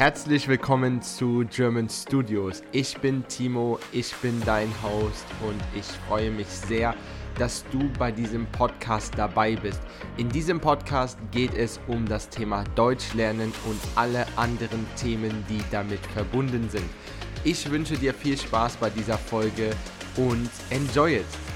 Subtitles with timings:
[0.00, 2.62] Herzlich willkommen zu German Studios.
[2.72, 6.94] Ich bin Timo, ich bin dein Host und ich freue mich sehr,
[7.38, 9.82] dass du bei diesem Podcast dabei bist.
[10.16, 15.60] In diesem Podcast geht es um das Thema Deutsch lernen und alle anderen Themen, die
[15.70, 16.88] damit verbunden sind.
[17.44, 19.68] Ich wünsche dir viel Spaß bei dieser Folge
[20.16, 21.49] und enjoy it!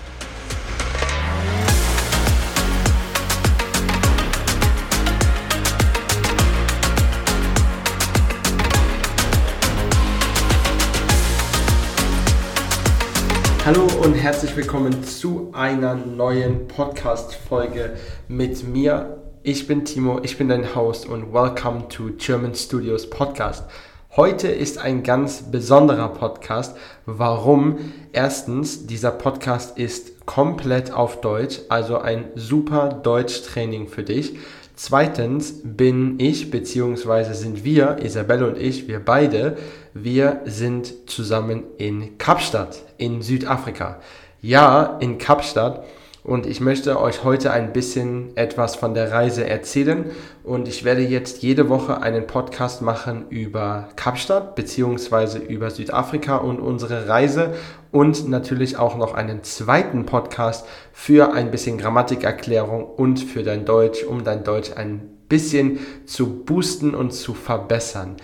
[13.64, 17.96] Hallo und herzlich willkommen zu einer neuen Podcast-Folge
[18.28, 19.22] mit mir.
[19.42, 23.64] Ich bin Timo, ich bin dein Host und welcome to German Studios Podcast.
[24.16, 26.76] Heute ist ein ganz besonderer Podcast.
[27.06, 27.78] Warum?
[28.12, 34.36] Erstens, dieser Podcast ist komplett auf Deutsch, also ein super Deutschtraining für dich.
[34.76, 39.56] Zweitens bin ich, beziehungsweise sind wir, Isabelle und ich, wir beide,
[39.92, 44.00] wir sind zusammen in Kapstadt in Südafrika.
[44.42, 45.84] Ja, in Kapstadt.
[46.24, 50.06] Und ich möchte euch heute ein bisschen etwas von der Reise erzählen.
[50.42, 56.60] Und ich werde jetzt jede Woche einen Podcast machen über Kapstadt beziehungsweise über Südafrika und
[56.60, 57.52] unsere Reise.
[57.92, 64.02] Und natürlich auch noch einen zweiten Podcast für ein bisschen Grammatikerklärung und für dein Deutsch,
[64.02, 68.16] um dein Deutsch ein bisschen zu boosten und zu verbessern.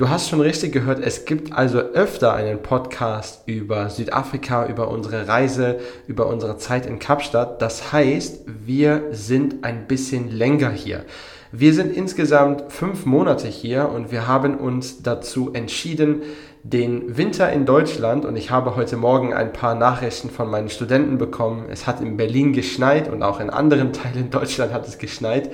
[0.00, 5.28] Du hast schon richtig gehört, es gibt also öfter einen Podcast über Südafrika, über unsere
[5.28, 7.60] Reise, über unsere Zeit in Kapstadt.
[7.60, 11.04] Das heißt, wir sind ein bisschen länger hier.
[11.52, 16.22] Wir sind insgesamt fünf Monate hier und wir haben uns dazu entschieden,
[16.62, 21.18] den Winter in Deutschland und ich habe heute Morgen ein paar Nachrichten von meinen Studenten
[21.18, 21.66] bekommen.
[21.68, 25.52] Es hat in Berlin geschneit und auch in anderen Teilen Deutschland hat es geschneit.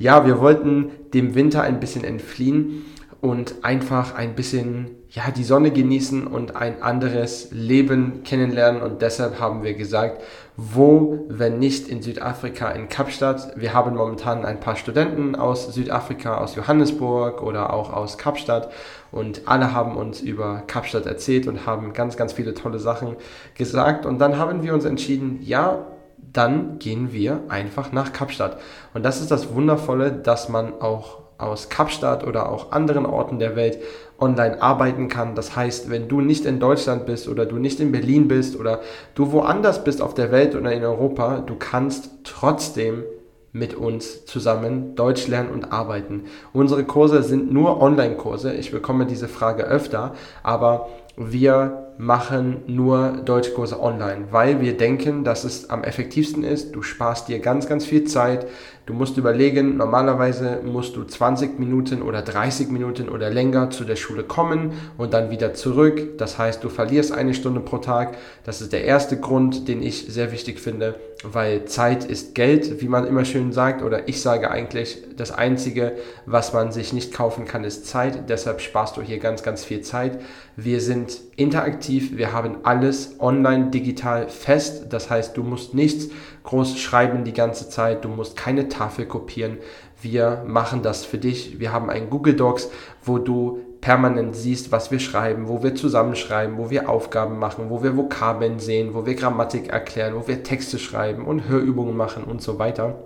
[0.00, 2.84] Ja, wir wollten dem Winter ein bisschen entfliehen
[3.20, 8.82] und einfach ein bisschen ja, die Sonne genießen und ein anderes Leben kennenlernen.
[8.82, 10.22] Und deshalb haben wir gesagt,
[10.56, 13.52] wo, wenn nicht in Südafrika, in Kapstadt.
[13.56, 18.70] Wir haben momentan ein paar Studenten aus Südafrika, aus Johannesburg oder auch aus Kapstadt.
[19.10, 23.16] Und alle haben uns über Kapstadt erzählt und haben ganz, ganz viele tolle Sachen
[23.54, 24.04] gesagt.
[24.04, 25.86] Und dann haben wir uns entschieden, ja,
[26.32, 28.58] dann gehen wir einfach nach Kapstadt.
[28.92, 33.56] Und das ist das Wundervolle, dass man auch aus Kapstadt oder auch anderen Orten der
[33.56, 33.78] Welt
[34.18, 35.34] online arbeiten kann.
[35.34, 38.80] Das heißt, wenn du nicht in Deutschland bist oder du nicht in Berlin bist oder
[39.14, 43.04] du woanders bist auf der Welt oder in Europa, du kannst trotzdem
[43.52, 46.24] mit uns zusammen Deutsch lernen und arbeiten.
[46.52, 48.52] Unsere Kurse sind nur Online-Kurse.
[48.54, 55.44] Ich bekomme diese Frage öfter, aber wir machen nur Deutschkurse online, weil wir denken, dass
[55.44, 56.74] es am effektivsten ist.
[56.74, 58.46] Du sparst dir ganz, ganz viel Zeit.
[58.84, 63.96] Du musst überlegen, normalerweise musst du 20 Minuten oder 30 Minuten oder länger zu der
[63.96, 66.18] Schule kommen und dann wieder zurück.
[66.18, 68.16] Das heißt, du verlierst eine Stunde pro Tag.
[68.44, 70.94] Das ist der erste Grund, den ich sehr wichtig finde,
[71.24, 73.82] weil Zeit ist Geld, wie man immer schön sagt.
[73.82, 75.94] Oder ich sage eigentlich, das Einzige,
[76.24, 78.28] was man sich nicht kaufen kann, ist Zeit.
[78.28, 80.20] Deshalb sparst du hier ganz, ganz viel Zeit.
[80.54, 81.05] Wir sind
[81.36, 82.16] interaktiv.
[82.16, 84.86] Wir haben alles online, digital fest.
[84.90, 86.08] Das heißt, du musst nichts
[86.44, 89.58] groß schreiben die ganze Zeit, du musst keine Tafel kopieren.
[90.00, 91.58] Wir machen das für dich.
[91.58, 92.70] Wir haben einen Google Docs,
[93.04, 97.82] wo du permanent siehst, was wir schreiben, wo wir zusammenschreiben, wo wir Aufgaben machen, wo
[97.82, 102.42] wir Vokabeln sehen, wo wir Grammatik erklären, wo wir Texte schreiben und Hörübungen machen und
[102.42, 102.96] so weiter.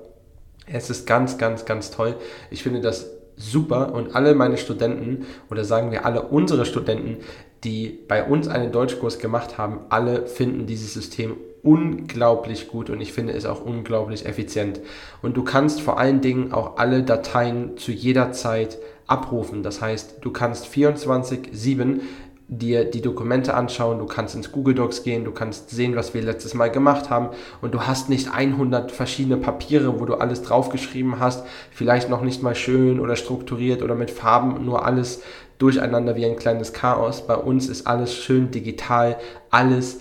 [0.66, 2.16] Es ist ganz, ganz, ganz toll.
[2.50, 7.18] Ich finde das super und alle meine Studenten oder sagen wir alle unsere Studenten,
[7.64, 13.12] die bei uns einen Deutschkurs gemacht haben, alle finden dieses System unglaublich gut und ich
[13.12, 14.80] finde es auch unglaublich effizient.
[15.20, 19.62] Und du kannst vor allen Dingen auch alle Dateien zu jeder Zeit abrufen.
[19.62, 22.00] Das heißt, du kannst 24/7
[22.52, 26.22] dir die Dokumente anschauen, du kannst ins Google Docs gehen, du kannst sehen, was wir
[26.22, 27.28] letztes Mal gemacht haben
[27.60, 32.42] und du hast nicht 100 verschiedene Papiere, wo du alles draufgeschrieben hast, vielleicht noch nicht
[32.42, 35.22] mal schön oder strukturiert oder mit Farben, nur alles
[35.60, 37.26] durcheinander wie ein kleines Chaos.
[37.26, 39.16] Bei uns ist alles schön digital,
[39.50, 40.00] alles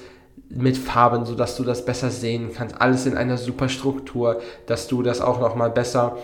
[0.50, 2.82] mit Farben, sodass du das besser sehen kannst.
[2.82, 6.18] Alles in einer super Struktur, dass du das auch nochmal besser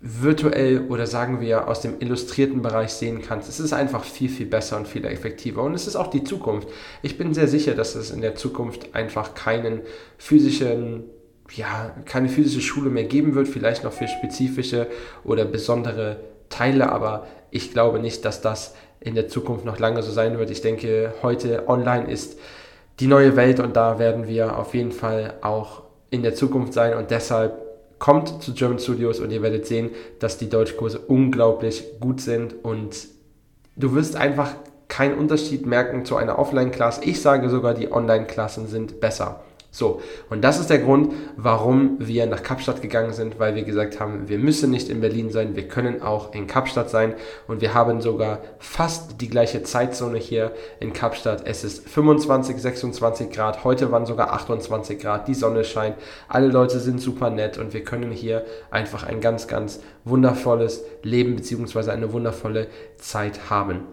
[0.00, 3.48] virtuell oder sagen wir aus dem illustrierten Bereich sehen kannst.
[3.48, 5.62] Es ist einfach viel, viel besser und viel effektiver.
[5.62, 6.68] Und es ist auch die Zukunft.
[7.02, 9.80] Ich bin sehr sicher, dass es in der Zukunft einfach keinen
[10.18, 11.04] physischen
[11.54, 14.86] ja, keine physische Schule mehr geben wird, vielleicht noch für spezifische
[15.24, 16.16] oder besondere
[16.52, 20.50] Teile, aber ich glaube nicht, dass das in der Zukunft noch lange so sein wird.
[20.50, 22.38] Ich denke, heute online ist
[23.00, 26.96] die neue Welt und da werden wir auf jeden Fall auch in der Zukunft sein
[26.96, 27.54] und deshalb
[27.98, 33.08] kommt zu German Studios und ihr werdet sehen, dass die Deutschkurse unglaublich gut sind und
[33.76, 34.54] du wirst einfach
[34.88, 37.00] keinen Unterschied merken zu einer Offline-Class.
[37.02, 39.40] Ich sage sogar, die Online-Klassen sind besser.
[39.74, 44.00] So, und das ist der Grund, warum wir nach Kapstadt gegangen sind, weil wir gesagt
[44.00, 47.14] haben, wir müssen nicht in Berlin sein, wir können auch in Kapstadt sein
[47.48, 51.46] und wir haben sogar fast die gleiche Zeitzone hier in Kapstadt.
[51.46, 55.96] Es ist 25, 26 Grad, heute waren sogar 28 Grad, die Sonne scheint,
[56.28, 61.34] alle Leute sind super nett und wir können hier einfach ein ganz, ganz wundervolles Leben
[61.34, 61.92] bzw.
[61.92, 62.66] eine wundervolle
[62.98, 63.86] Zeit haben.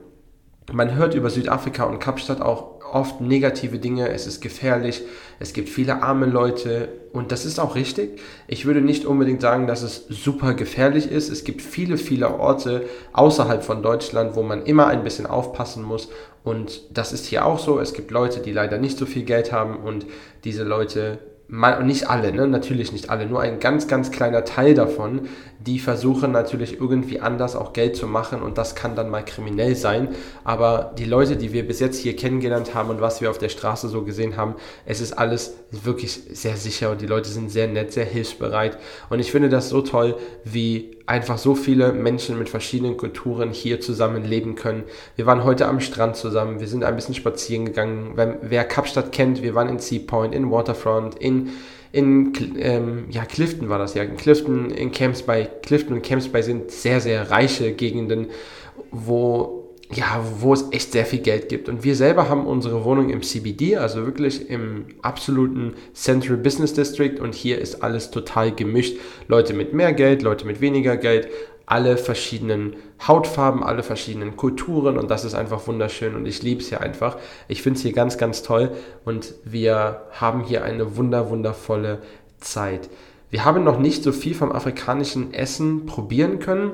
[0.72, 5.04] Man hört über Südafrika und Kapstadt auch oft negative Dinge, es ist gefährlich,
[5.40, 8.20] es gibt viele arme Leute und das ist auch richtig.
[8.48, 11.30] Ich würde nicht unbedingt sagen, dass es super gefährlich ist.
[11.30, 16.10] Es gibt viele, viele Orte außerhalb von Deutschland, wo man immer ein bisschen aufpassen muss
[16.44, 17.80] und das ist hier auch so.
[17.80, 20.06] Es gibt Leute, die leider nicht so viel Geld haben und
[20.44, 21.20] diese Leute
[21.52, 22.48] und nicht alle, ne?
[22.48, 25.28] natürlich nicht alle, nur ein ganz, ganz kleiner Teil davon,
[25.60, 29.76] die versuchen natürlich irgendwie anders auch Geld zu machen und das kann dann mal kriminell
[29.76, 30.10] sein.
[30.44, 33.50] Aber die Leute, die wir bis jetzt hier kennengelernt haben und was wir auf der
[33.50, 34.56] Straße so gesehen haben,
[34.86, 38.78] es ist alles wirklich sehr sicher und die Leute sind sehr nett, sehr hilfsbereit.
[39.10, 43.82] Und ich finde das so toll, wie einfach so viele Menschen mit verschiedenen Kulturen hier
[43.82, 44.84] zusammen leben können.
[45.16, 48.14] Wir waren heute am Strand zusammen, wir sind ein bisschen spazieren gegangen.
[48.42, 51.39] Wer Kapstadt kennt, wir waren in Sea Point, in Waterfront, in,
[51.92, 55.48] in ähm, ja, Clifton war das ja, in Clifton, in Camps Bay.
[55.64, 58.28] Clifton und Camps Bay sind sehr, sehr reiche Gegenden,
[58.92, 59.60] wo
[59.92, 61.68] ja, wo es echt sehr viel Geld gibt.
[61.68, 67.20] Und wir selber haben unsere Wohnung im CBD, also wirklich im absoluten Central Business District.
[67.20, 68.98] Und hier ist alles total gemischt.
[69.28, 71.30] Leute mit mehr Geld, Leute mit weniger Geld,
[71.70, 72.76] alle verschiedenen
[73.08, 77.18] Hautfarben, alle verschiedenen Kulturen und das ist einfach wunderschön und ich liebe es hier einfach.
[77.48, 78.72] Ich finde es hier ganz, ganz toll
[79.06, 82.00] und wir haben hier eine wunder, wundervolle
[82.40, 82.90] Zeit.
[83.30, 86.72] Wir haben noch nicht so viel vom afrikanischen Essen probieren können,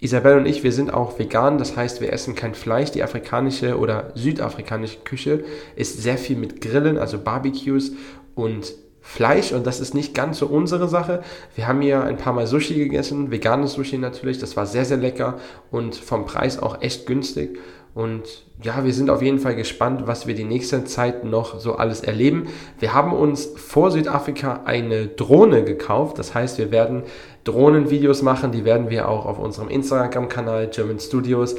[0.00, 2.92] Isabel und ich, wir sind auch vegan, das heißt, wir essen kein Fleisch.
[2.92, 5.42] Die afrikanische oder südafrikanische Küche
[5.74, 7.90] ist sehr viel mit Grillen, also Barbecues
[8.36, 11.22] und Fleisch und das ist nicht ganz so unsere Sache.
[11.54, 14.98] Wir haben hier ein paar Mal Sushi gegessen, veganes Sushi natürlich, das war sehr, sehr
[14.98, 15.38] lecker
[15.70, 17.58] und vom Preis auch echt günstig.
[17.94, 21.74] Und ja, wir sind auf jeden Fall gespannt, was wir die nächste Zeit noch so
[21.74, 22.46] alles erleben.
[22.78, 26.18] Wir haben uns vor Südafrika eine Drohne gekauft.
[26.18, 27.02] Das heißt, wir werden
[27.42, 28.52] Drohnenvideos machen.
[28.52, 31.56] Die werden wir auch auf unserem Instagram-Kanal German Studios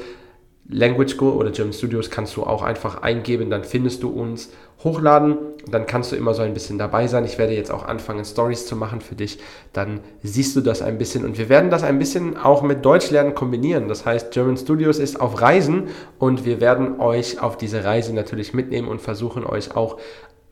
[0.71, 4.51] Language School oder German Studios kannst du auch einfach eingeben, dann findest du uns,
[4.83, 5.37] hochladen,
[5.69, 7.25] dann kannst du immer so ein bisschen dabei sein.
[7.25, 9.39] Ich werde jetzt auch anfangen, Stories zu machen für dich,
[9.73, 13.33] dann siehst du das ein bisschen und wir werden das ein bisschen auch mit Deutschlernen
[13.33, 13.87] kombinieren.
[13.87, 15.87] Das heißt, German Studios ist auf Reisen
[16.19, 19.97] und wir werden euch auf diese Reise natürlich mitnehmen und versuchen euch auch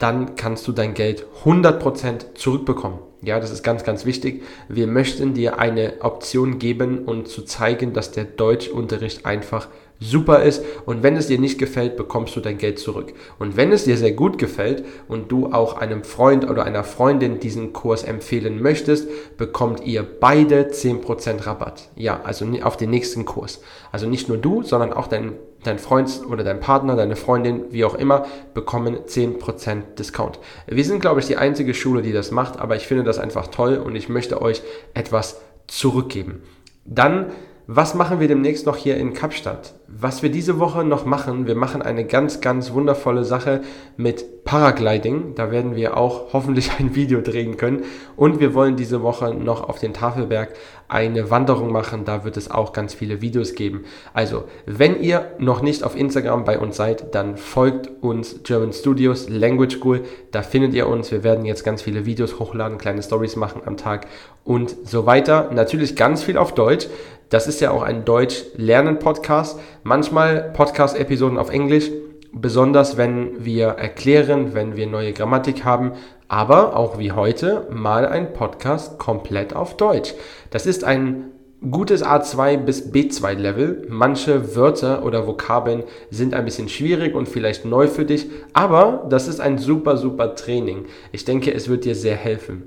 [0.01, 3.00] dann kannst du dein Geld 100% zurückbekommen.
[3.22, 4.43] Ja, das ist ganz, ganz wichtig.
[4.67, 9.67] Wir möchten dir eine Option geben und zu zeigen, dass der Deutschunterricht einfach
[10.00, 13.13] super ist und wenn es dir nicht gefällt, bekommst du dein Geld zurück.
[13.38, 17.39] Und wenn es dir sehr gut gefällt und du auch einem Freund oder einer Freundin
[17.39, 21.89] diesen Kurs empfehlen möchtest, bekommt ihr beide 10% Rabatt.
[21.96, 23.62] Ja, also auf den nächsten Kurs.
[23.91, 27.86] Also nicht nur du, sondern auch dein dein Freund oder dein Partner, deine Freundin, wie
[27.86, 30.39] auch immer, bekommen 10% Discount.
[30.68, 33.48] Wir sind, glaube ich, die einzige Schule, die das macht, aber ich finde das einfach
[33.48, 34.62] toll und ich möchte euch
[34.94, 36.44] etwas zurückgeben.
[36.86, 37.32] Dann
[37.74, 39.75] was machen wir demnächst noch hier in Kapstadt?
[39.88, 43.62] Was wir diese Woche noch machen, wir machen eine ganz, ganz wundervolle Sache
[43.96, 45.36] mit Paragliding.
[45.36, 47.84] Da werden wir auch hoffentlich ein Video drehen können.
[48.18, 50.54] Und wir wollen diese Woche noch auf den Tafelberg
[50.90, 52.04] eine Wanderung machen.
[52.04, 53.86] Da wird es auch ganz viele Videos geben.
[54.13, 59.30] Also, wenn ihr noch nicht auf Instagram bei uns seid, dann folgt uns German Studios
[59.30, 60.01] Language School.
[60.32, 61.10] Da findet ihr uns.
[61.10, 64.08] Wir werden jetzt ganz viele Videos hochladen, kleine Stories machen am Tag
[64.44, 65.51] und so weiter.
[65.54, 66.88] Natürlich ganz viel auf Deutsch.
[67.31, 69.57] Das ist ja auch ein Deutsch-Lernen-Podcast.
[69.83, 71.89] Manchmal Podcast-Episoden auf Englisch,
[72.33, 75.93] besonders wenn wir erklären, wenn wir neue Grammatik haben,
[76.27, 80.13] aber auch wie heute mal ein Podcast komplett auf Deutsch.
[80.50, 81.31] Das ist ein
[81.71, 83.85] gutes A2 bis B2 Level.
[83.88, 89.29] Manche Wörter oder Vokabeln sind ein bisschen schwierig und vielleicht neu für dich, aber das
[89.29, 90.83] ist ein super, super Training.
[91.13, 92.63] Ich denke, es wird dir sehr helfen.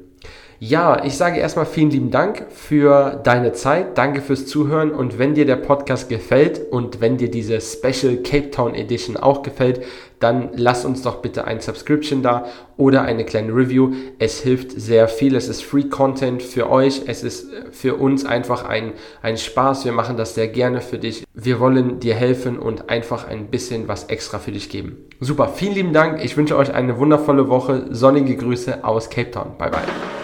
[0.67, 3.99] Ja, ich sage erstmal vielen lieben Dank für deine Zeit.
[3.99, 4.93] Danke fürs Zuhören.
[4.93, 9.43] Und wenn dir der Podcast gefällt und wenn dir diese Special Cape Town Edition auch
[9.43, 9.83] gefällt,
[10.21, 12.47] dann lass uns doch bitte ein Subscription da
[12.79, 13.93] oder eine kleine Review.
[14.19, 15.37] Es hilft sehr viel.
[15.37, 17.03] Es ist Free Content für euch.
[17.09, 19.85] Es ist für uns einfach ein, ein Spaß.
[19.85, 21.27] Wir machen das sehr gerne für dich.
[21.35, 24.97] Wir wollen dir helfen und einfach ein bisschen was extra für dich geben.
[25.21, 26.25] Super, vielen lieben Dank.
[26.25, 27.85] Ich wünsche euch eine wundervolle Woche.
[27.91, 29.59] Sonnige Grüße aus Cape Town.
[29.59, 30.24] Bye bye.